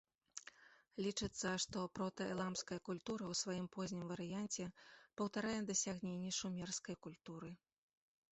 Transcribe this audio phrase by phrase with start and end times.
[1.07, 4.65] Лічыцца, што прота-эламская культура ў сваім познім варыянце
[5.21, 7.49] паўтарае дасягненні шумерскай культуры.